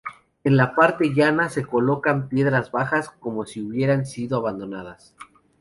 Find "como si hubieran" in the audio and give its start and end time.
3.19-4.07